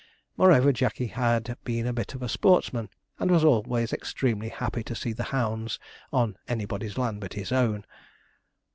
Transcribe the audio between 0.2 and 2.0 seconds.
Moreover, Jackey had been a